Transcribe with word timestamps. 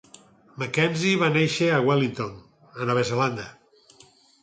McKenzie 0.61 1.11
va 1.25 1.29
néixer 1.35 1.69
a 1.75 1.83
Wellington, 1.91 2.35
a 2.75 2.91
Nova 2.91 3.09
Zelanda. 3.15 3.51